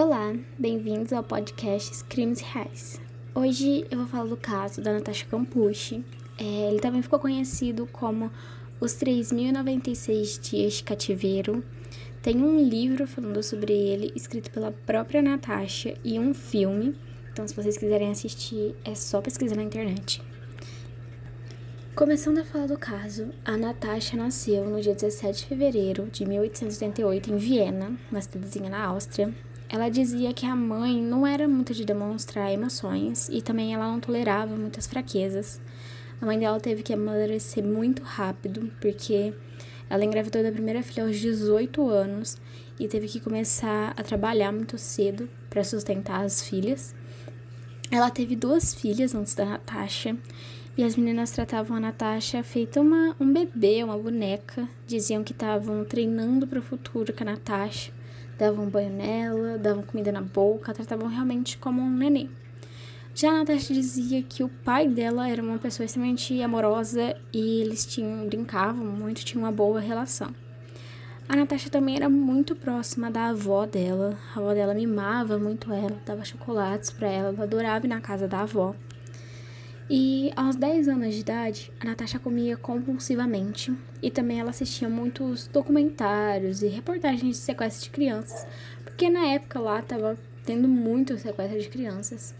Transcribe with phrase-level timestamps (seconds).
[0.00, 3.00] Olá, bem-vindos ao podcast Crimes Reais.
[3.34, 6.04] Hoje eu vou falar do caso da Natasha Campucci.
[6.38, 8.30] É, ele também ficou conhecido como
[8.78, 11.64] Os 3.096 Dias de Cativeiro.
[12.22, 16.94] Tem um livro falando sobre ele, escrito pela própria Natasha, e um filme.
[17.32, 20.22] Então, se vocês quiserem assistir, é só pesquisar na internet.
[21.96, 27.32] Começando a falar do caso, a Natasha nasceu no dia 17 de fevereiro de 1888
[27.32, 29.34] em Viena, uma cidadezinha na Áustria,
[29.70, 34.00] ela dizia que a mãe não era muito de demonstrar emoções e também ela não
[34.00, 35.60] tolerava muitas fraquezas.
[36.20, 39.34] A mãe dela teve que amadurecer muito rápido, porque
[39.90, 42.38] ela engravidou da primeira filha aos 18 anos
[42.80, 46.94] e teve que começar a trabalhar muito cedo para sustentar as filhas.
[47.90, 50.16] Ela teve duas filhas antes da Natasha
[50.78, 54.66] e as meninas tratavam a Natasha feita uma, um bebê, uma boneca.
[54.86, 57.97] Diziam que estavam treinando para o futuro com a Natasha
[58.38, 62.30] davam banho nela, davam comida na boca, tratavam realmente como um neném.
[63.14, 67.84] Já a Natasha dizia que o pai dela era uma pessoa extremamente amorosa e eles
[67.84, 70.32] tinham, brincavam muito, tinham uma boa relação.
[71.28, 74.16] A Natasha também era muito próxima da avó dela.
[74.34, 78.28] A avó dela mimava muito ela, dava chocolates para ela, ela adorava ir na casa
[78.28, 78.74] da avó.
[79.90, 85.48] E aos 10 anos de idade, a Natasha comia compulsivamente e também ela assistia muitos
[85.48, 88.46] documentários e reportagens de sequestro de crianças,
[88.84, 92.34] porque na época lá tava tendo muito sequestro de crianças.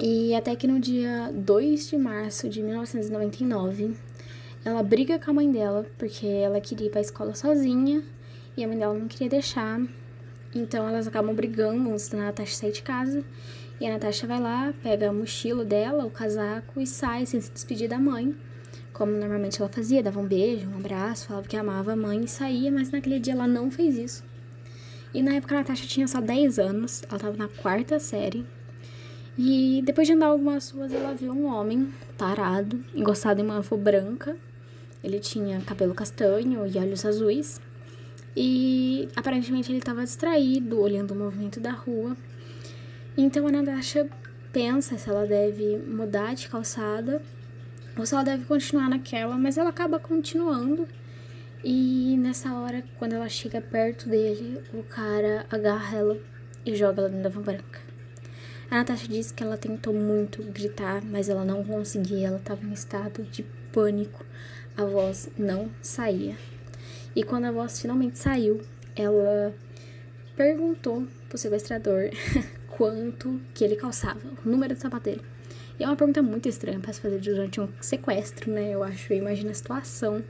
[0.00, 3.94] E até que no dia 2 de março de 1999,
[4.64, 8.02] ela briga com a mãe dela porque ela queria ir para a escola sozinha
[8.56, 9.78] e a mãe dela não queria deixar.
[10.54, 13.22] Então elas acabam brigando antes da Natasha sair de casa
[13.80, 17.50] e a Natasha vai lá, pega a mochila dela, o casaco e sai sem se
[17.50, 18.34] despedir da mãe.
[18.92, 22.28] Como normalmente ela fazia, dava um beijo, um abraço, falava que amava a mãe e
[22.28, 24.24] saía, mas naquele dia ela não fez isso.
[25.14, 28.44] E na época a Natasha tinha só 10 anos, ela estava na quarta série.
[29.38, 33.76] E depois de andar algumas ruas, ela viu um homem parado, encostado em uma avó
[33.76, 34.36] branca.
[35.02, 37.60] Ele tinha cabelo castanho e olhos azuis.
[38.36, 42.16] E aparentemente ele estava distraído, olhando o movimento da rua.
[43.20, 44.08] Então a Natasha
[44.52, 47.20] pensa se ela deve mudar de calçada
[47.98, 50.86] ou se ela deve continuar naquela, mas ela acaba continuando.
[51.64, 56.20] E nessa hora, quando ela chega perto dele, o cara agarra ela
[56.64, 57.80] e joga ela dentro da van branca.
[58.70, 62.72] A Natasha diz que ela tentou muito gritar, mas ela não conseguia, ela estava em
[62.72, 63.42] estado de
[63.72, 64.24] pânico.
[64.76, 66.36] A voz não saía.
[67.16, 68.60] E quando a voz finalmente saiu,
[68.94, 69.52] ela
[70.36, 72.10] perguntou pro sequestrador
[72.78, 75.20] quanto que ele calçava, o número do sapato dele.
[75.80, 78.70] E é uma pergunta muito estranha para se fazer durante um sequestro, né?
[78.72, 80.22] Eu acho, eu imagino a situação.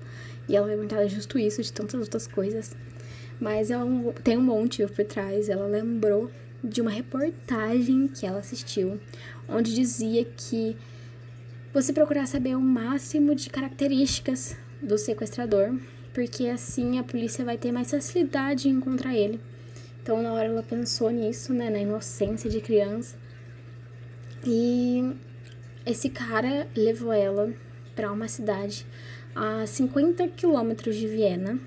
[0.48, 2.74] E ela vai perguntar justo isso, de tantas outras coisas.
[3.38, 5.50] Mas é um, tem um monte por trás.
[5.50, 6.30] Ela lembrou
[6.64, 8.98] de uma reportagem que ela assistiu,
[9.46, 10.74] onde dizia que
[11.72, 15.78] você procurar saber o máximo de características do sequestrador,
[16.14, 19.38] porque assim a polícia vai ter mais facilidade em encontrar ele.
[20.02, 23.16] Então, na hora ela pensou nisso, né, na inocência de criança.
[24.44, 25.14] E
[25.84, 27.52] esse cara levou ela
[27.94, 28.86] para uma cidade
[29.34, 31.58] a 50 quilômetros de Viena.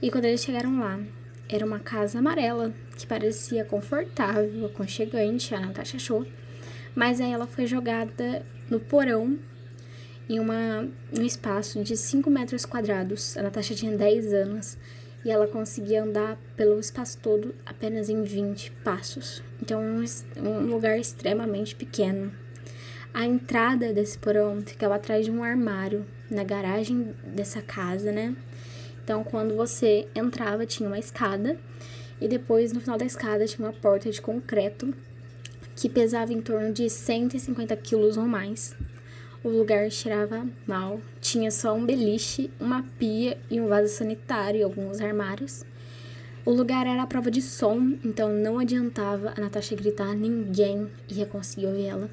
[0.00, 1.00] E quando eles chegaram lá,
[1.48, 6.26] era uma casa amarela que parecia confortável, aconchegante, a Natasha achou.
[6.94, 9.38] Mas aí ela foi jogada no porão
[10.28, 13.36] em uma, um espaço de 5 metros quadrados.
[13.36, 14.76] A Natasha tinha 10 anos
[15.24, 19.42] e ela conseguia andar pelo espaço todo apenas em 20 passos.
[19.60, 20.04] Então, um,
[20.48, 22.32] um lugar extremamente pequeno.
[23.12, 28.36] A entrada desse porão ficava atrás de um armário na garagem dessa casa, né?
[29.02, 31.58] Então, quando você entrava, tinha uma escada
[32.20, 34.94] e depois no final da escada tinha uma porta de concreto
[35.74, 38.76] que pesava em torno de 150 quilos ou mais.
[39.44, 44.62] O lugar cheirava mal, tinha só um beliche, uma pia e um vaso sanitário e
[44.64, 45.64] alguns armários.
[46.44, 51.24] O lugar era a prova de som, então não adiantava a Natasha gritar, ninguém ia
[51.24, 52.10] conseguir ouvir ela.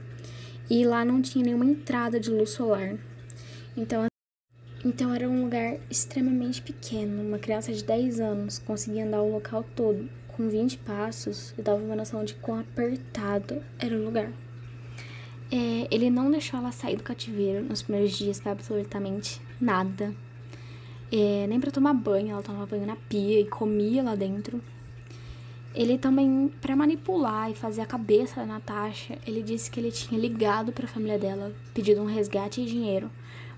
[0.70, 2.96] E lá não tinha nenhuma entrada de luz solar.
[3.76, 4.06] Então,
[4.84, 7.24] então era um lugar extremamente pequeno.
[7.24, 11.82] Uma criança de 10 anos conseguia andar o local todo com 20 passos e dava
[11.82, 14.32] uma noção de quão apertado era o lugar.
[15.52, 20.14] É, ele não deixou ela sair do cativeiro nos primeiros dias pra absolutamente nada.
[21.12, 24.62] É, nem para tomar banho, ela tomava banho na pia e comia lá dentro.
[25.74, 30.20] Ele também, para manipular e fazer a cabeça da Natasha, ele disse que ele tinha
[30.20, 33.12] ligado para a família dela, pedido um resgate e dinheiro,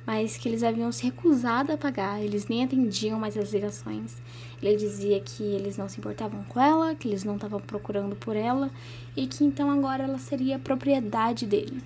[0.07, 4.15] mas que eles haviam se recusado a pagar, eles nem atendiam mais as ligações.
[4.63, 8.33] Ele dizia que eles não se importavam com ela, que eles não estavam procurando por
[8.38, 8.71] ela
[9.18, 11.83] e que então agora ela seria propriedade dele.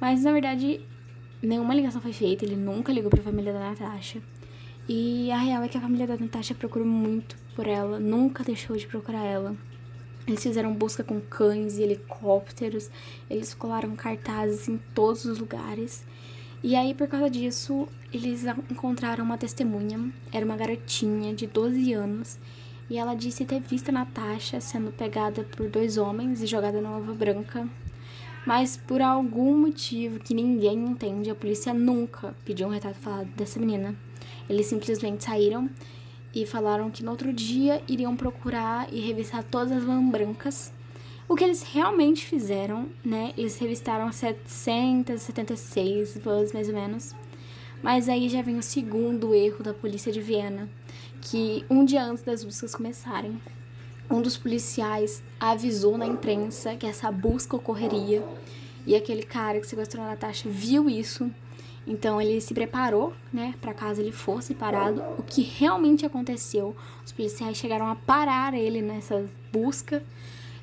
[0.00, 0.80] Mas na verdade,
[1.42, 4.22] nenhuma ligação foi feita, ele nunca ligou para a família da Natasha.
[4.88, 8.74] E a real é que a família da Natasha procurou muito por ela, nunca deixou
[8.74, 9.54] de procurar ela.
[10.26, 12.90] Eles fizeram busca com cães e helicópteros,
[13.28, 16.04] eles colaram cartazes em todos os lugares.
[16.66, 20.10] E aí, por causa disso, eles encontraram uma testemunha.
[20.32, 22.38] Era uma garotinha de 12 anos.
[22.88, 27.12] E ela disse ter visto Natasha sendo pegada por dois homens e jogada na uva
[27.12, 27.68] branca.
[28.46, 33.60] Mas por algum motivo que ninguém entende, a polícia nunca pediu um retrato falado dessa
[33.60, 33.94] menina.
[34.48, 35.68] Eles simplesmente saíram
[36.34, 40.72] e falaram que no outro dia iriam procurar e revistar todas as vans brancas
[41.28, 43.32] o que eles realmente fizeram, né?
[43.36, 47.14] Eles revistaram 776 vans, mais ou menos.
[47.82, 50.68] Mas aí já vem o segundo erro da polícia de Viena,
[51.20, 53.40] que um dia antes das buscas começarem,
[54.10, 58.22] um dos policiais avisou na imprensa que essa busca ocorreria.
[58.86, 61.30] E aquele cara que sequestrou a Natasha viu isso.
[61.86, 65.02] Então ele se preparou, né, para caso ele fosse parado.
[65.18, 66.74] O que realmente aconteceu?
[67.04, 70.02] Os policiais chegaram a parar ele nessa busca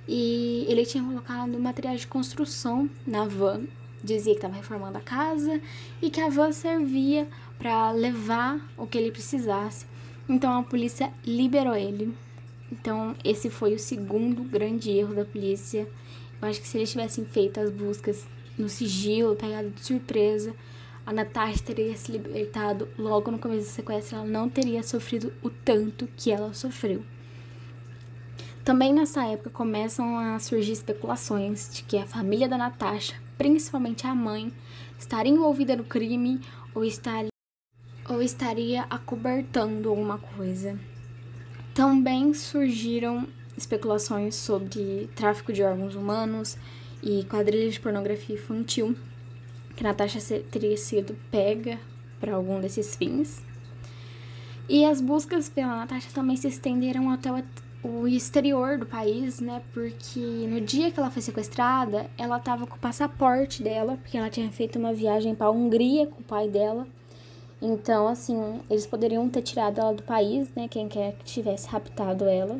[0.07, 3.63] e ele tinha colocado materiais de construção na van.
[4.03, 5.61] Dizia que estava reformando a casa
[6.01, 7.27] e que a van servia
[7.59, 9.85] para levar o que ele precisasse.
[10.27, 12.13] Então a polícia liberou ele.
[12.71, 15.87] Então esse foi o segundo grande erro da polícia.
[16.41, 18.25] Eu acho que se eles tivessem feito as buscas
[18.57, 20.55] no sigilo, pegado de surpresa,
[21.05, 24.17] a Natasha teria se libertado logo no começo do sequestro.
[24.17, 27.03] Ela não teria sofrido o tanto que ela sofreu.
[28.63, 34.13] Também nessa época começam a surgir especulações de que a família da Natasha, principalmente a
[34.13, 34.53] mãe,
[34.99, 36.39] estaria envolvida no crime
[36.75, 37.29] ou estaria,
[38.07, 40.79] ou estaria acobertando alguma coisa.
[41.73, 43.27] Também surgiram
[43.57, 46.55] especulações sobre tráfico de órgãos humanos
[47.01, 48.95] e quadrilhas de pornografia infantil,
[49.75, 50.19] que Natasha
[50.51, 51.79] teria sido pega
[52.19, 53.43] para algum desses fins.
[54.69, 57.43] E as buscas pela Natasha também se estenderam até o
[57.83, 59.61] o exterior do país, né?
[59.73, 64.29] Porque no dia que ela foi sequestrada, ela tava com o passaporte dela, porque ela
[64.29, 66.87] tinha feito uma viagem para Hungria com o pai dela.
[67.61, 70.67] Então, assim, eles poderiam ter tirado ela do país, né?
[70.67, 72.59] Quem quer que tivesse raptado ela.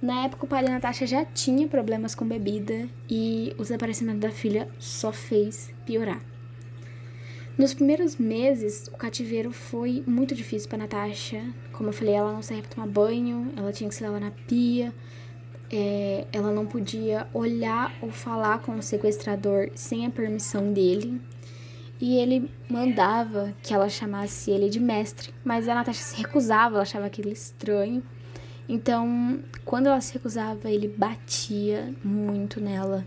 [0.00, 4.30] Na época, o pai da Natasha já tinha problemas com bebida e o desaparecimento da
[4.30, 6.35] filha só fez piorar.
[7.58, 11.42] Nos primeiros meses, o cativeiro foi muito difícil para Natasha.
[11.72, 14.30] Como eu falei, ela não saía para tomar banho, ela tinha que se lavar na
[14.30, 14.92] pia,
[15.70, 21.18] é, ela não podia olhar ou falar com o sequestrador sem a permissão dele.
[21.98, 26.82] E ele mandava que ela chamasse ele de mestre, mas a Natasha se recusava, ela
[26.82, 28.02] achava aquilo estranho.
[28.68, 33.06] Então, quando ela se recusava, ele batia muito nela.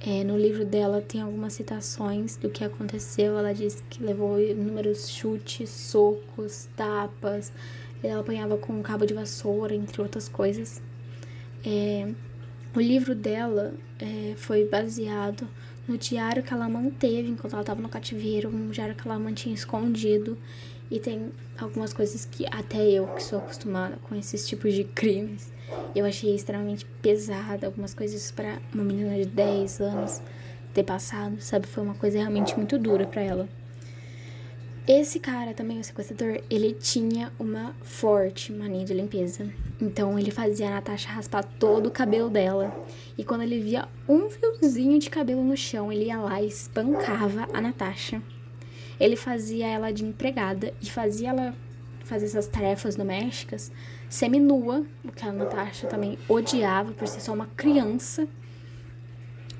[0.00, 3.38] É, no livro dela tem algumas citações do que aconteceu.
[3.38, 7.52] Ela diz que levou inúmeros chutes, socos, tapas.
[8.02, 10.82] Ela apanhava com um cabo de vassoura, entre outras coisas.
[11.64, 12.08] É,
[12.74, 15.48] o livro dela é, foi baseado
[15.88, 19.54] no diário que ela manteve enquanto ela estava no cativeiro, um diário que ela mantinha
[19.54, 20.36] escondido.
[20.90, 25.50] E tem algumas coisas que até eu, que sou acostumada com esses tipos de crimes,
[25.94, 27.66] eu achei extremamente pesada.
[27.66, 30.22] Algumas coisas para uma menina de 10 anos
[30.72, 31.66] ter passado, sabe?
[31.66, 33.48] Foi uma coisa realmente muito dura para ela.
[34.86, 39.50] Esse cara também, o sequestrador, ele tinha uma forte mania de limpeza.
[39.80, 42.72] Então ele fazia a Natasha raspar todo o cabelo dela.
[43.18, 47.48] E quando ele via um fiozinho de cabelo no chão, ele ia lá e espancava
[47.52, 48.22] a Natasha.
[49.00, 51.54] Ele fazia ela de empregada e fazia ela
[52.06, 53.70] fazer essas tarefas domésticas
[54.08, 58.26] seminua, o que a Natasha também odiava por ser só uma criança.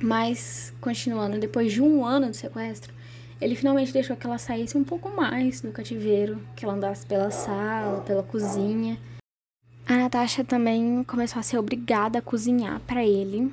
[0.01, 2.95] Mas, continuando, depois de um ano de sequestro,
[3.41, 7.31] ele finalmente deixou que ela saísse um pouco mais do cativeiro, que ela andasse pela
[7.31, 8.99] sala, pela cozinha.
[9.87, 13.53] A Natasha também começou a ser obrigada a cozinhar para ele.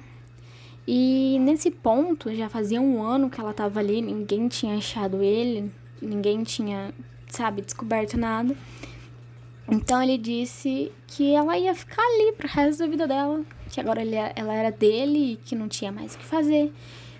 [0.87, 5.71] E nesse ponto, já fazia um ano que ela estava ali, ninguém tinha achado ele,
[6.01, 6.93] ninguém tinha,
[7.35, 8.55] sabe, descoberto nada.
[9.69, 14.01] Então ele disse que ela ia ficar ali pro resto da vida dela, que agora
[14.01, 16.71] ele, ela era dele e que não tinha mais o que fazer.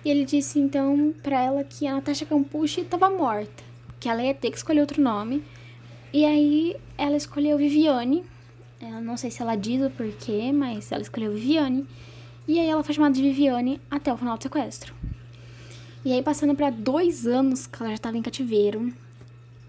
[0.04, 3.62] E ele disse então para ela que a Natasha Campucci estava morta,
[3.98, 5.42] que ela ia ter que escolher outro nome.
[6.12, 8.24] E aí ela escolheu Viviane.
[8.80, 11.86] Eu não sei se ela diz o porquê, mas ela escolheu Viviane.
[12.46, 14.94] E aí ela foi chamada de Viviane até o final do sequestro.
[16.04, 18.92] E aí, passando para dois anos que ela já estava em cativeiro,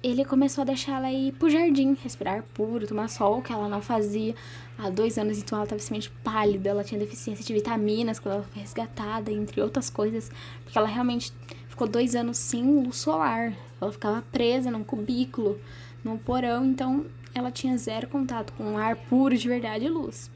[0.06, 3.82] ele começou a deixar ela ir pro jardim, respirar puro, tomar sol, que ela não
[3.82, 4.36] fazia
[4.78, 8.44] há dois anos, então ela estava simplesmente pálida, ela tinha deficiência de vitaminas quando ela
[8.44, 10.30] foi resgatada, entre outras coisas,
[10.64, 11.34] porque ela realmente
[11.68, 15.60] ficou dois anos sem luz solar, ela ficava presa num cubículo,
[16.04, 20.30] num porão, então ela tinha zero contato com ar puro de verdade e luz.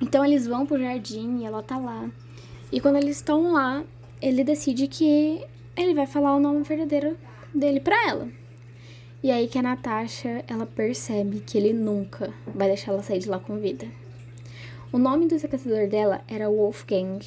[0.00, 2.08] Então eles vão pro jardim e ela tá lá.
[2.72, 3.84] E quando eles estão lá,
[4.20, 5.44] ele decide que
[5.76, 7.18] ele vai falar o nome verdadeiro
[7.54, 8.45] dele para ela.
[9.26, 13.28] E aí que a Natasha, ela percebe que ele nunca vai deixar ela sair de
[13.28, 13.84] lá com vida.
[14.92, 17.18] O nome do sequestrador dela era Wolfgang.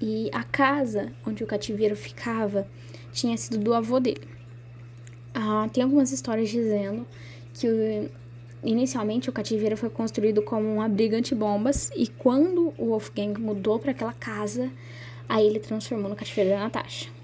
[0.00, 2.66] E a casa onde o cativeiro ficava
[3.12, 4.26] tinha sido do avô dele.
[5.34, 7.06] Ah, tem algumas histórias dizendo
[7.52, 8.10] que
[8.64, 13.90] inicialmente o cativeiro foi construído como um abrigo antibombas e quando o Wolfgang mudou para
[13.90, 14.70] aquela casa,
[15.28, 17.14] aí ele transformou no cativeiro da Natasha.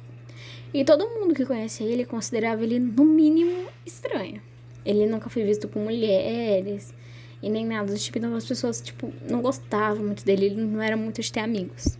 [0.75, 3.52] E todo mundo que conhece ele considerava ele, no mínimo,
[3.85, 4.43] estranho.
[4.85, 6.93] Ele nunca foi visto por mulheres
[7.43, 8.19] e nem nada do tipo.
[8.19, 10.47] Então as pessoas, tipo, não gostavam muito dele.
[10.47, 11.99] Ele não era muito de ter amigos.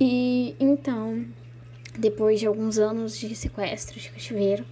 [0.00, 1.24] E então,
[1.98, 4.64] depois de alguns anos de sequestro, de cativeiro,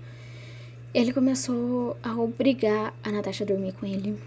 [0.92, 4.19] ele começou a obrigar a Natasha a dormir com ele.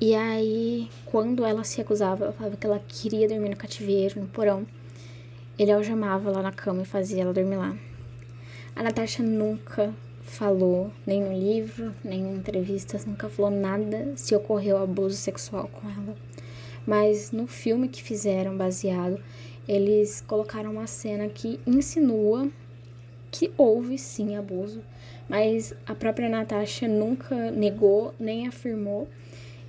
[0.00, 4.26] E aí, quando ela se acusava, ela falava que ela queria dormir no cativeiro, no
[4.26, 4.66] porão.
[5.58, 7.76] Ele algemava lá na cama e fazia ela dormir lá.
[8.76, 9.92] A Natasha nunca
[10.28, 15.88] falou, nem no livro, nem em entrevistas, nunca falou nada se ocorreu abuso sexual com
[15.88, 16.16] ela.
[16.86, 19.20] Mas no filme que fizeram baseado,
[19.66, 22.48] eles colocaram uma cena que insinua
[23.30, 24.82] que houve sim abuso,
[25.28, 29.08] mas a própria Natasha nunca negou nem afirmou.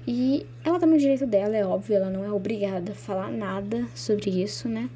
[0.08, 3.86] E ela tá no direito dela, é óbvio, ela não é obrigada a falar nada
[3.94, 4.90] sobre isso, né?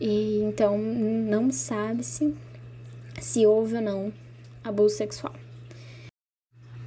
[0.00, 2.34] E então não sabe-se
[3.20, 4.12] se houve ou não
[4.64, 5.34] abuso sexual.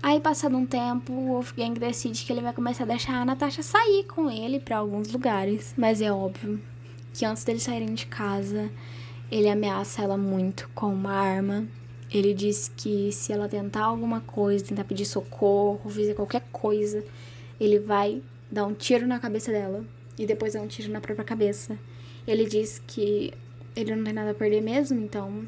[0.01, 3.63] Aí, passado um tempo, o Wolfgang decide que ele vai começar a deixar a Natasha
[3.63, 5.73] sair com ele para alguns lugares.
[5.77, 6.59] Mas é óbvio
[7.13, 8.69] que antes deles saírem de casa,
[9.31, 11.65] ele ameaça ela muito com uma arma.
[12.11, 17.03] Ele diz que se ela tentar alguma coisa, tentar pedir socorro, fazer qualquer coisa,
[17.57, 19.85] ele vai dar um tiro na cabeça dela
[20.17, 21.79] e depois dar um tiro na própria cabeça.
[22.27, 23.33] Ele diz que
[23.75, 25.45] ele não tem nada a perder mesmo, então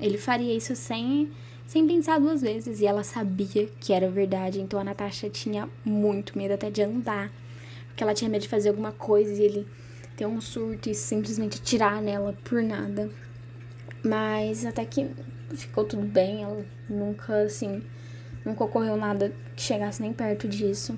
[0.00, 1.30] ele faria isso sem,
[1.66, 2.80] sem pensar duas vezes.
[2.80, 7.32] E ela sabia que era verdade, então a Natasha tinha muito medo até de andar,
[7.88, 9.66] porque ela tinha medo de fazer alguma coisa e ele
[10.16, 13.10] ter um surto e simplesmente tirar nela por nada.
[14.02, 15.08] Mas até que
[15.54, 17.82] ficou tudo bem, ela nunca, assim,
[18.44, 20.96] nunca ocorreu nada que chegasse nem perto disso.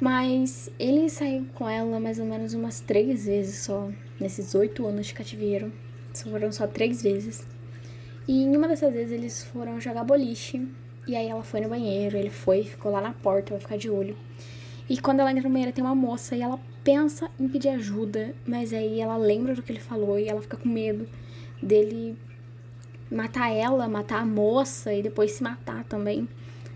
[0.00, 5.06] Mas ele saiu com ela mais ou menos umas três vezes só, nesses oito anos
[5.06, 5.72] de cativeiro.
[6.14, 7.46] Foram só três vezes.
[8.26, 10.66] E em uma dessas vezes eles foram jogar boliche.
[11.06, 13.90] E aí ela foi no banheiro, ele foi, ficou lá na porta, vai ficar de
[13.90, 14.16] olho.
[14.88, 18.34] E quando ela entra no banheiro tem uma moça e ela pensa em pedir ajuda,
[18.46, 21.08] mas aí ela lembra do que ele falou e ela fica com medo
[21.62, 22.16] dele
[23.10, 26.28] matar ela, matar a moça e depois se matar também.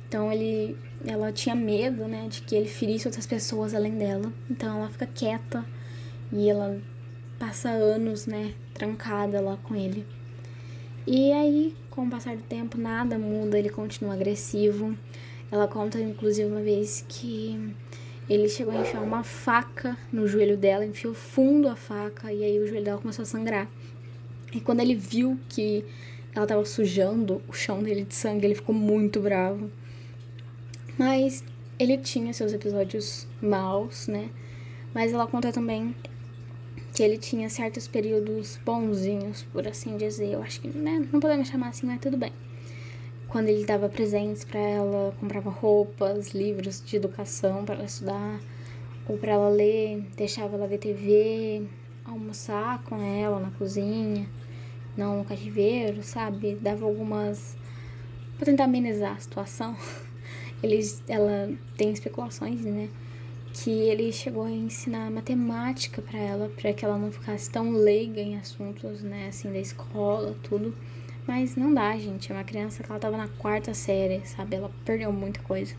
[0.06, 0.76] Então ele
[1.06, 4.32] ela tinha medo, né, de que ele ferisse outras pessoas além dela.
[4.50, 5.64] Então ela fica quieta
[6.32, 6.80] e ela
[7.38, 10.04] passa anos, né, trancada lá com ele.
[11.10, 14.94] E aí, com o passar do tempo, nada muda, ele continua agressivo.
[15.50, 17.74] Ela conta, inclusive, uma vez que
[18.28, 22.60] ele chegou a enfiar uma faca no joelho dela, enfiou fundo a faca e aí
[22.60, 23.66] o joelho dela começou a sangrar.
[24.52, 25.82] E quando ele viu que
[26.34, 29.70] ela tava sujando o chão dele de sangue, ele ficou muito bravo.
[30.98, 31.42] Mas
[31.78, 34.28] ele tinha seus episódios maus, né?
[34.92, 35.94] Mas ela conta também
[36.98, 40.32] que ele tinha certos períodos bonzinhos, por assim dizer.
[40.32, 41.06] Eu acho que, né?
[41.12, 42.32] Não podemos chamar assim, mas tudo bem.
[43.28, 48.40] Quando ele dava presentes para ela, comprava roupas, livros de educação para ela estudar,
[49.06, 51.68] ou para ela ler, deixava ela ver TV,
[52.04, 54.26] almoçar com ela na cozinha,
[54.96, 56.56] não no cativeiro, sabe?
[56.56, 57.56] Dava algumas.
[58.36, 59.76] para tentar amenizar a situação.
[60.64, 62.88] eles, ela tem especulações, né?
[63.52, 68.20] Que ele chegou a ensinar matemática para ela, para que ela não ficasse tão leiga
[68.20, 70.74] em assuntos, né, assim, da escola, tudo.
[71.26, 72.32] Mas não dá, gente.
[72.32, 74.56] É uma criança que ela tava na quarta série, sabe?
[74.56, 75.74] Ela perdeu muita coisa.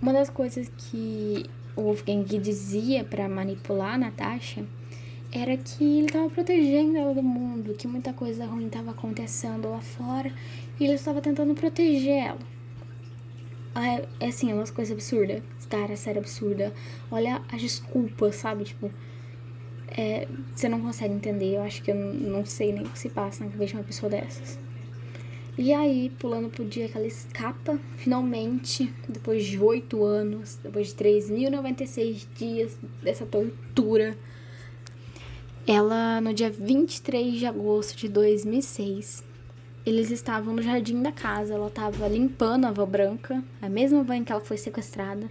[0.00, 1.44] Uma das coisas que
[1.76, 4.64] o Wolfgang dizia para manipular a Natasha
[5.30, 9.80] era que ele tava protegendo ela do mundo, que muita coisa ruim tava acontecendo lá
[9.80, 10.32] fora
[10.80, 12.38] e ele estava tentando proteger ela.
[13.74, 15.42] É, é assim, é umas coisas absurdas.
[15.68, 16.72] Cara, sério, absurda.
[17.10, 18.64] Olha as desculpas, sabe?
[18.64, 18.90] Tipo,
[19.88, 21.56] é, você não consegue entender.
[21.56, 23.84] Eu acho que eu não sei nem o que se passa na cabeça de uma
[23.84, 24.58] pessoa dessas.
[25.56, 30.94] E aí, pulando pro dia que ela escapa, finalmente, depois de oito anos, depois de
[30.94, 34.16] 3.096 dias dessa tortura,
[35.66, 39.24] ela, no dia 23 de agosto de 2006,
[39.84, 44.22] eles estavam no jardim da casa, ela estava limpando a avó branca, a mesma van
[44.22, 45.28] que ela foi sequestrada.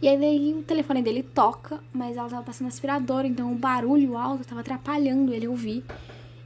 [0.00, 4.16] E aí daí o telefone dele toca, mas ela estava passando aspirador, então o barulho
[4.16, 5.84] alto estava atrapalhando ele ouvir.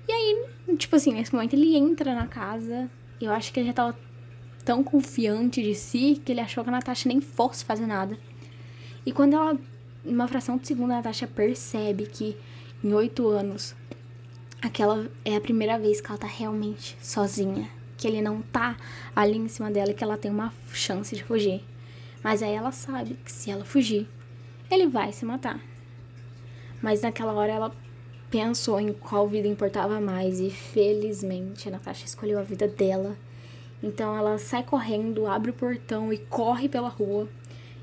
[0.09, 2.90] E aí, tipo assim, nesse momento ele entra na casa.
[3.21, 3.97] Eu acho que ele já tava
[4.64, 8.18] tão confiante de si que ele achou que a Natasha nem fosse fazer nada.
[9.04, 9.59] E quando ela,
[10.04, 12.37] numa fração de segundo, a Natasha percebe que
[12.82, 13.76] em oito anos,
[14.61, 17.68] aquela é a primeira vez que ela tá realmente sozinha.
[17.97, 18.76] Que ele não tá
[19.14, 21.62] ali em cima dela e que ela tem uma chance de fugir.
[22.23, 24.09] Mas aí ela sabe que se ela fugir,
[24.71, 25.61] ele vai se matar.
[26.81, 27.73] Mas naquela hora ela
[28.31, 33.17] pensou em qual vida importava mais e felizmente a Natasha escolheu a vida dela.
[33.83, 37.29] Então ela sai correndo, abre o portão e corre pela rua.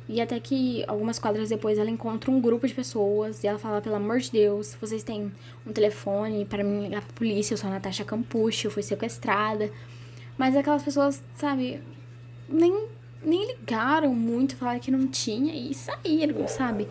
[0.07, 3.79] E até que algumas quadras depois ela encontra um grupo de pessoas e ela fala:
[3.79, 5.31] pelo amor de Deus, vocês têm
[5.67, 9.71] um telefone para me ligar pra polícia, eu sou a Natasha Campucci, eu fui sequestrada.
[10.35, 11.79] Mas aquelas pessoas, sabe,
[12.47, 12.87] nem,
[13.23, 16.87] nem ligaram muito, falaram que não tinha e saíram, sabe?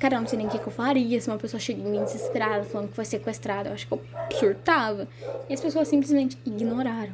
[0.00, 1.90] Cara, eu não sei nem o que, que eu faria se uma pessoa chega em
[1.90, 3.70] mim desesperada falando que foi sequestrada.
[3.70, 4.02] Eu acho que eu
[4.38, 5.08] surtava.
[5.48, 7.12] E as pessoas simplesmente ignoraram.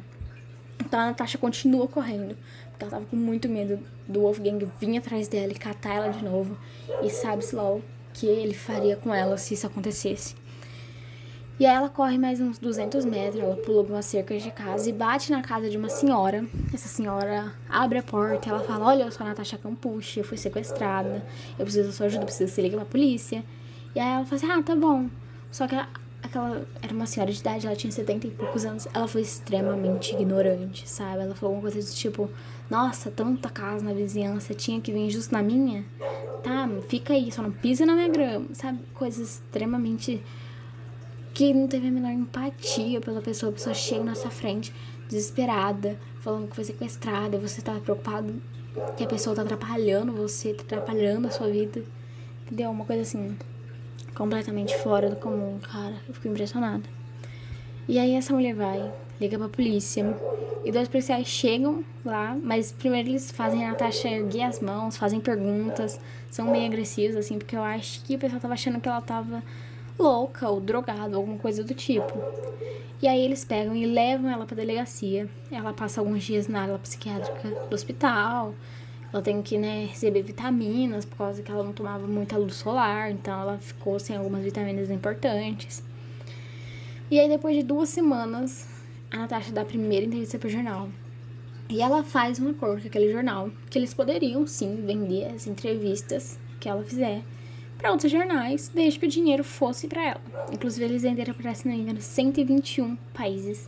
[0.79, 2.35] Então a Natasha continua correndo.
[2.71, 6.23] Porque ela tava com muito medo do Wolfgang vir atrás dela e catar ela de
[6.23, 6.57] novo.
[7.03, 7.81] E sabe-se lá o
[8.13, 10.35] que ele faria com ela se isso acontecesse.
[11.61, 14.91] E aí ela corre mais uns 200 metros, ela pula uma cerca de casa e
[14.91, 16.43] bate na casa de uma senhora.
[16.73, 20.39] Essa senhora abre a porta ela fala: Olha, eu sou a Natasha Campucci, eu fui
[20.39, 21.23] sequestrada,
[21.59, 23.43] eu preciso da sua ajuda, preciso se ligar pra polícia.
[23.93, 25.07] E aí ela fala assim: Ah, tá bom.
[25.51, 25.75] Só que
[26.23, 28.87] aquela era uma senhora de idade, ela tinha 70 e poucos anos.
[28.91, 31.21] Ela foi extremamente ignorante, sabe?
[31.21, 32.27] Ela falou alguma coisa do tipo:
[32.71, 35.85] Nossa, tanta casa na vizinhança, tinha que vir justo na minha?
[36.41, 38.79] Tá, fica aí, só não pisa na minha grama, sabe?
[38.95, 40.23] Coisas extremamente
[41.41, 43.49] que não teve a menor empatia pela pessoa.
[43.49, 44.71] A pessoa chega na sua frente,
[45.09, 48.39] desesperada, falando que foi sequestrada, e você tá preocupado
[48.95, 51.83] que a pessoa tá atrapalhando você, tá atrapalhando a sua vida.
[52.45, 52.69] Entendeu?
[52.69, 53.35] Uma coisa assim,
[54.13, 55.95] completamente fora do comum, cara.
[56.07, 56.83] Eu fico impressionada.
[57.87, 60.15] E aí essa mulher vai, liga pra polícia.
[60.63, 65.19] E dois policiais chegam lá, mas primeiro eles fazem a Natasha erguer as mãos, fazem
[65.19, 65.99] perguntas,
[66.29, 69.41] são meio agressivos, assim, porque eu acho que o pessoal tava achando que ela tava
[69.97, 72.13] louca ou drogada, alguma coisa do tipo.
[73.01, 75.27] E aí eles pegam e levam ela pra delegacia.
[75.51, 78.53] Ela passa alguns dias na ala psiquiátrica do hospital.
[79.11, 83.11] Ela tem que, né, receber vitaminas por causa que ela não tomava muita luz solar,
[83.11, 85.83] então ela ficou sem algumas vitaminas importantes.
[87.09, 88.67] E aí depois de duas semanas,
[89.09, 90.87] a Natasha dá a primeira entrevista pro jornal.
[91.67, 96.37] E ela faz um acordo com aquele jornal que eles poderiam sim vender as entrevistas
[96.59, 97.21] que ela fizer
[97.81, 100.21] para outros jornais, desde que o dinheiro fosse para ela.
[100.51, 103.67] Inclusive, eles venderam para, se não me engano, 121 países.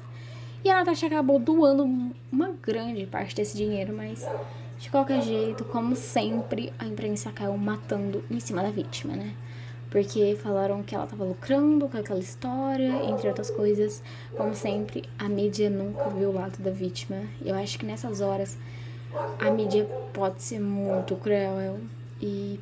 [0.63, 4.25] E a Natasha acabou doando uma grande parte desse dinheiro, mas
[4.77, 9.33] de qualquer jeito, como sempre, a imprensa caiu matando em cima da vítima, né?
[9.89, 14.03] Porque falaram que ela tava lucrando com aquela história, entre outras coisas.
[14.37, 17.23] Como sempre, a mídia nunca viu o lado da vítima.
[17.43, 18.57] E eu acho que nessas horas
[19.39, 21.79] a mídia pode ser muito cruel
[22.21, 22.59] e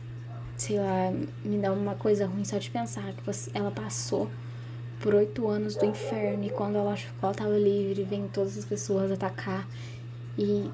[0.61, 1.11] sei lá,
[1.43, 4.29] me dá uma coisa ruim só de pensar que você, ela passou
[4.99, 8.55] por oito anos do inferno e quando ela achou que ela tava livre, vem todas
[8.55, 9.67] as pessoas atacar
[10.37, 10.69] e,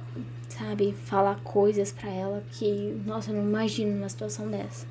[0.50, 4.86] sabe, falar coisas para ela que, nossa, eu não imagino uma situação dessa.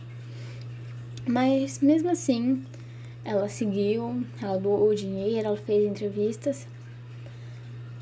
[1.27, 2.65] Mas mesmo assim,
[3.23, 6.67] ela seguiu, ela doou o dinheiro, ela fez entrevistas.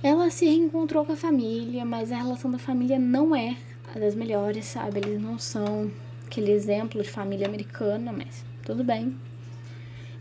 [0.00, 3.57] Ela se reencontrou com a família, mas a relação da família não é
[3.92, 4.98] a das melhores, sabe?
[4.98, 5.90] Eles não são
[6.27, 9.17] aquele exemplo de família americana, mas tudo bem.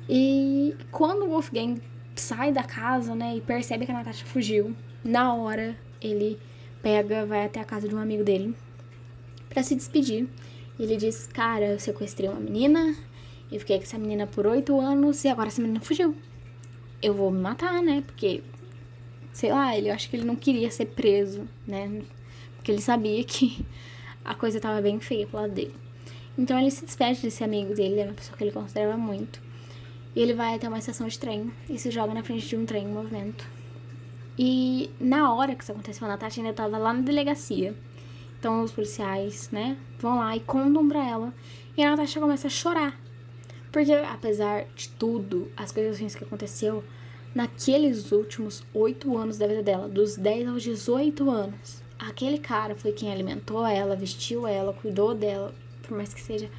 [0.08, 1.82] E quando o Wolfgang
[2.16, 6.38] sai da casa, né, e percebe que a Natasha fugiu, na hora ele
[6.82, 8.56] pega, vai até a casa de um amigo dele
[9.50, 10.28] para se despedir.
[10.80, 12.96] Ele diz: Cara, eu sequestrei uma menina,
[13.52, 16.16] eu fiquei com essa menina por oito anos e agora essa menina fugiu.
[17.02, 18.04] Eu vou me matar, né?
[18.06, 18.42] Porque,
[19.32, 22.02] sei lá, ele acho que ele não queria ser preso, né?
[22.56, 23.66] Porque ele sabia que
[24.26, 25.76] a coisa tava bem feia pro lado dele.
[26.38, 29.39] Então ele se despede desse amigo dele, é uma pessoa que ele considerava muito.
[30.15, 32.65] E ele vai até uma estação de trem e se joga na frente de um
[32.65, 33.48] trem em movimento.
[34.38, 37.76] E na hora que isso aconteceu, a Natasha ainda estava lá na delegacia.
[38.39, 41.34] Então os policiais, né, vão lá e contam pra ela.
[41.78, 43.00] E a Natasha começa a chorar.
[43.72, 46.84] Porque apesar de tudo, as coisas ruins que aconteceu,
[47.34, 52.91] naqueles últimos oito anos da vida dela, dos 10 aos 18 anos, aquele cara foi
[52.91, 55.54] quem alimentou ela, vestiu ela, cuidou dela,
[55.93, 56.49] por mais que seja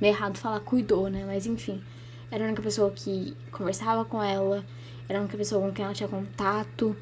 [0.00, 1.22] meio errado falar cuidou, né?
[1.26, 1.82] Mas enfim,
[2.30, 4.64] era a única pessoa que conversava com ela,
[5.06, 6.96] era a única pessoa com quem ela tinha contato.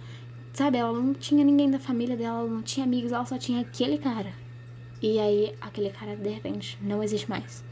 [0.52, 3.60] Sabe, ela não tinha ninguém da família dela, ela não tinha amigos, ela só tinha
[3.60, 4.32] aquele cara.
[5.00, 7.62] E aí, aquele cara, de repente, não existe mais.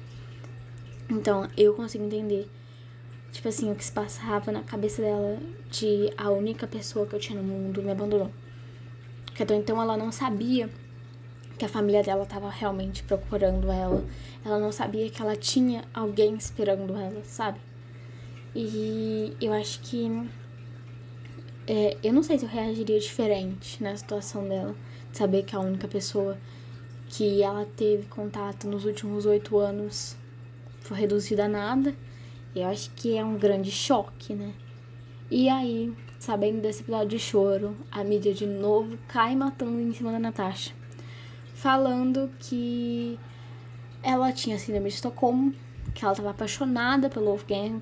[1.10, 2.48] Então, eu consigo entender,
[3.32, 5.38] tipo assim, o que se passava na cabeça dela
[5.70, 8.30] de a única pessoa que eu tinha no mundo me abandonou.
[9.24, 10.68] Porque até então ela não sabia
[11.58, 14.04] que a família dela estava realmente procurando ela.
[14.44, 17.60] Ela não sabia que ela tinha alguém esperando ela, sabe?
[18.54, 20.28] E eu acho que.
[21.66, 24.74] É, eu não sei se eu reagiria diferente na situação dela.
[25.10, 26.36] De saber que a única pessoa
[27.08, 30.16] que ela teve contato nos últimos oito anos
[30.80, 31.94] foi reduzida a nada.
[32.54, 34.52] Eu acho que é um grande choque, né?
[35.30, 40.12] E aí, sabendo desse episódio de choro, a mídia de novo cai matando em cima
[40.12, 40.72] da Natasha.
[41.64, 43.18] Falando que
[44.02, 45.54] ela tinha síndrome de Estocolmo,
[45.94, 47.80] que ela estava apaixonada pelo Wolfgang,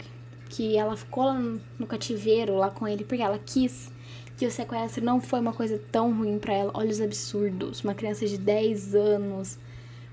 [0.48, 3.90] que ela ficou lá no cativeiro lá com ele porque ela quis
[4.36, 6.70] que o sequestro não foi uma coisa tão ruim para ela.
[6.74, 7.82] Olha os absurdos.
[7.82, 9.58] Uma criança de 10 anos,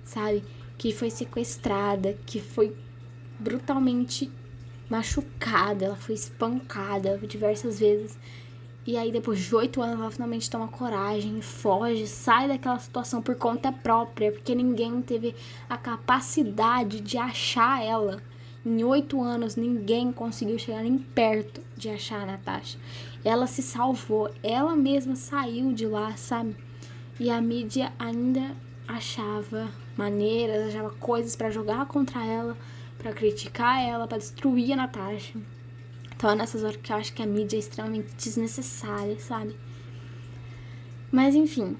[0.03, 0.43] sabe?
[0.75, 2.75] Que foi sequestrada, que foi
[3.39, 4.31] brutalmente
[4.89, 8.17] machucada, ela foi espancada diversas vezes.
[8.87, 13.35] E aí, depois de oito anos, ela finalmente toma coragem, foge, sai daquela situação por
[13.35, 15.35] conta própria, porque ninguém teve
[15.69, 18.21] a capacidade de achar ela.
[18.65, 22.77] Em oito anos, ninguém conseguiu chegar nem perto de achar a Natasha.
[23.23, 26.55] Ela se salvou, ela mesma saiu de lá, sabe?
[27.19, 28.55] E a mídia ainda
[28.87, 32.57] achava maneiras, achava coisas para jogar contra ela,
[32.97, 35.37] para criticar ela, para destruir a Natasha.
[36.21, 39.55] É nessas horas que eu acho que a mídia é extremamente desnecessária, sabe?
[41.11, 41.77] Mas enfim,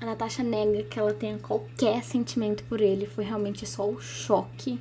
[0.00, 4.78] a Natasha nega que ela tenha qualquer sentimento por ele, foi realmente só o choque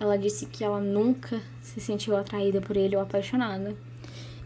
[0.00, 3.76] ela disse que ela nunca se sentiu atraída por ele ou apaixonada.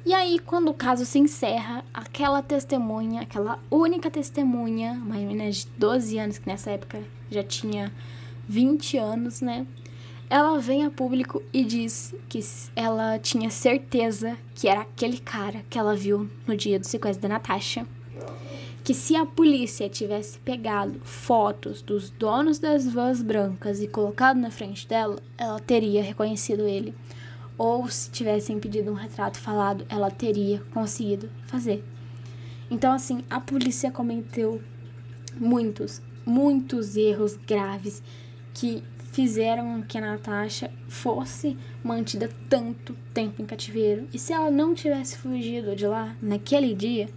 [0.04, 5.66] E aí, quando o caso se encerra, aquela testemunha, aquela única testemunha, uma menina de
[5.78, 7.92] 12 anos, que nessa época já tinha
[8.48, 9.66] 20 anos, né?
[10.32, 12.40] Ela vem a público e diz que
[12.74, 17.34] ela tinha certeza que era aquele cara que ela viu no dia do sequestro da
[17.34, 17.86] Natasha
[18.82, 24.50] que se a polícia tivesse pegado fotos dos donos das vans brancas e colocado na
[24.50, 26.94] frente dela, ela teria reconhecido ele.
[27.58, 31.84] Ou se tivessem pedido um retrato falado, ela teria conseguido fazer.
[32.70, 34.62] Então, assim, a polícia cometeu
[35.38, 38.02] muitos, muitos erros graves
[38.54, 38.82] que
[39.12, 44.08] fizeram que a Natasha fosse mantida tanto tempo em cativeiro.
[44.12, 47.08] E se ela não tivesse fugido de lá naquele dia,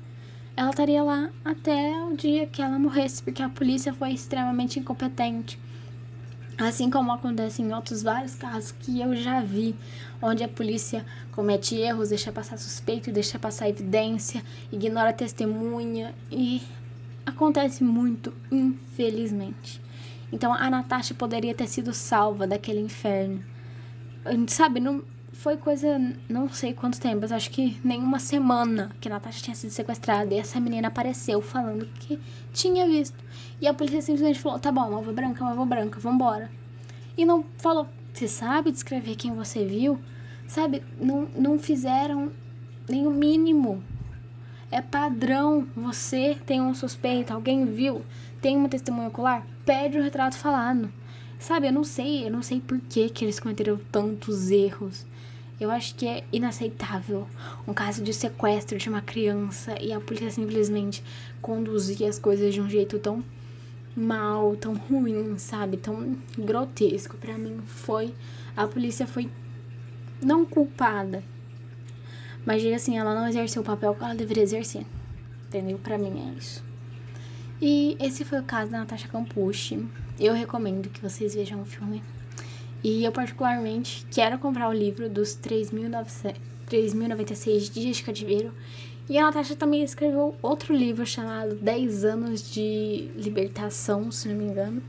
[0.58, 5.58] ela estaria lá até o dia que ela morresse, porque a polícia foi extremamente incompetente.
[6.58, 9.76] Assim como acontece em outros vários casos que eu já vi,
[10.22, 16.62] onde a polícia comete erros, deixa passar suspeito, deixa passar evidência, ignora testemunha e
[17.26, 19.85] acontece muito, infelizmente.
[20.36, 23.41] Então a Natasha poderia ter sido salva daquele inferno.
[24.50, 29.08] Sabe, não, foi coisa, não sei quanto tempo, mas acho que nem uma semana que
[29.08, 32.19] a Natasha tinha sido sequestrada e essa menina apareceu falando que
[32.52, 33.15] tinha visto.
[33.62, 36.52] E a polícia simplesmente falou: tá bom, uma avó branca, uma avó branca, vambora.
[37.17, 40.02] E não falou: você sabe descrever quem você viu?
[40.50, 40.84] Sabe?
[41.00, 42.30] Não, não fizeram
[42.89, 43.82] nem o mínimo.
[44.69, 45.65] É padrão.
[45.78, 48.02] Você tem um suspeito, alguém viu,
[48.41, 50.91] tem uma testemunha ocular, pede o retrato falado.
[51.39, 55.06] Sabe, eu não sei, eu não sei por que, que eles cometeram tantos erros.
[55.60, 57.28] Eu acho que é inaceitável
[57.67, 61.04] um caso de sequestro de uma criança e a polícia simplesmente
[61.41, 63.23] conduzir as coisas de um jeito tão
[63.95, 65.78] mal, tão ruim, sabe?
[65.78, 67.15] Tão grotesco.
[67.17, 68.13] Para mim foi
[68.56, 69.30] a polícia foi
[70.21, 71.23] não culpada,
[72.45, 74.86] mas assim, ela não exerceu o papel que ela deveria exercer.
[75.47, 75.78] Entendeu?
[75.78, 76.63] Para mim é isso.
[77.62, 79.88] E esse foi o caso da Natasha Campucci.
[80.20, 82.04] Eu recomendo que vocês vejam o filme.
[82.84, 88.54] E eu, particularmente, quero comprar o livro dos 3.096 dias de cativeiro.
[89.10, 94.46] E a Natasha também escreveu outro livro chamado 10 anos de libertação, se não me
[94.46, 94.82] engano.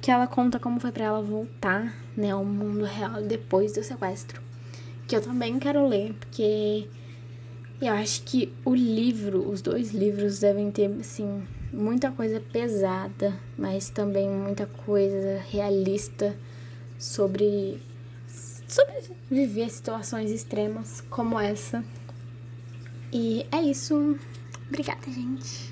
[0.00, 4.40] Que ela conta como foi para ela voltar né, ao mundo real depois do sequestro.
[5.06, 6.86] Que eu também quero ler, porque
[7.80, 13.90] eu acho que o livro, os dois livros devem ter, assim, muita coisa pesada, mas
[13.90, 16.36] também muita coisa realista
[16.98, 17.80] sobre,
[18.66, 18.94] sobre
[19.30, 21.84] viver situações extremas como essa.
[23.12, 24.18] E é isso.
[24.68, 25.66] Obrigada, gente.